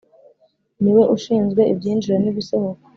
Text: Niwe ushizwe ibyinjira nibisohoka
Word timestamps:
Niwe 0.81 1.03
ushizwe 1.15 1.61
ibyinjira 1.71 2.15
nibisohoka 2.19 2.83